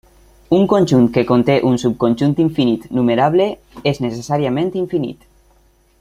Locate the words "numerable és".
2.99-4.03